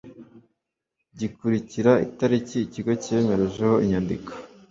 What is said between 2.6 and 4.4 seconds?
Ikigo cyemerejeho inyandiko